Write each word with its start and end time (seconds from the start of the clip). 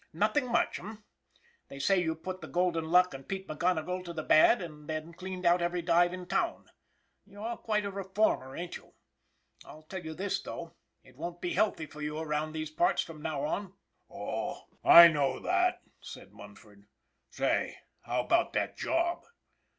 "Nothing 0.13 0.51
much, 0.51 0.79
eh? 0.79 0.95
They 1.67 1.77
say 1.77 2.01
you 2.01 2.15
put 2.15 2.41
the" 2.41 2.47
Golden 2.61 2.85
Luck 2.89 3.13
and 3.13 3.27
Pete 3.27 3.47
McGonigle 3.47 4.03
to 4.05 4.13
the 4.13 4.23
bad, 4.23 4.59
and 4.59 4.89
then 4.89 5.13
cleaned 5.13 5.45
out 5.45 5.61
every 5.61 5.83
dive 5.83 6.11
in 6.11 6.25
town. 6.25 6.71
You're 7.23 7.55
quite 7.57 7.85
a 7.85 7.91
reformer, 7.91 8.55
ain't 8.55 8.77
you? 8.77 8.95
I'll 9.63 9.83
tell 9.83 10.03
you 10.03 10.15
this, 10.15 10.41
though, 10.41 10.73
it 11.03 11.17
won't 11.17 11.39
be 11.39 11.53
healthy 11.53 11.85
for 11.85 12.01
you 12.01 12.17
around 12.17 12.53
these 12.53 12.71
parts 12.71 13.03
from 13.03 13.21
now 13.21 13.43
on."" 13.43 13.73
Oh, 14.09 14.65
I 14.83 15.07
don't 15.07 15.43
know," 15.43 15.71
said 16.01 16.33
Munford." 16.33 16.87
Say, 17.29 17.77
how 18.01 18.21
about 18.21 18.53
that 18.53 18.75
job?" 18.75 19.23